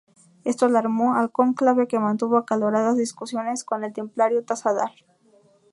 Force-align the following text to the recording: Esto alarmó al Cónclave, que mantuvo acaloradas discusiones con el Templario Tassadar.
Esto 0.45 0.65
alarmó 0.65 1.13
al 1.13 1.31
Cónclave, 1.31 1.87
que 1.87 1.99
mantuvo 1.99 2.37
acaloradas 2.37 2.97
discusiones 2.97 3.63
con 3.63 3.83
el 3.83 3.93
Templario 3.93 4.43
Tassadar. 4.43 4.89